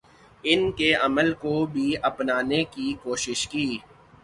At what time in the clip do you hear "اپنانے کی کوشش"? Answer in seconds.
2.03-3.47